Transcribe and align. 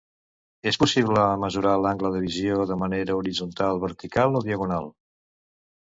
És 0.71 0.79
possible 0.83 1.25
mesurar 1.43 1.75
l'angle 1.83 2.11
de 2.17 2.23
visió 2.25 2.59
de 2.73 2.81
manera 2.87 3.21
horitzontal, 3.21 3.85
vertical 3.87 4.41
o 4.43 4.47
diagonal. 4.51 4.95